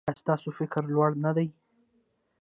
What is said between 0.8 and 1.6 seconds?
لوړ نه دی؟